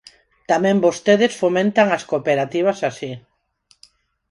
Tamén 0.51 0.77
vostedes 0.85 1.33
fomentan 1.41 1.87
as 1.97 2.03
cooperativas 2.11 2.79
así. 2.89 3.11